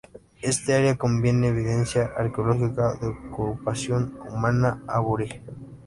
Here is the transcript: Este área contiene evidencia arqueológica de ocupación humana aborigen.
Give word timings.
Este 0.41 0.73
área 0.73 0.97
contiene 0.97 1.49
evidencia 1.49 2.09
arqueológica 2.17 2.95
de 2.95 3.05
ocupación 3.05 4.17
humana 4.31 4.81
aborigen. 4.87 5.43